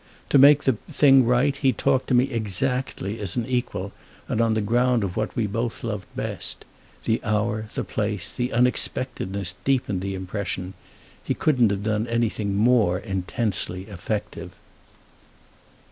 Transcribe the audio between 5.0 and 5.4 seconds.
of what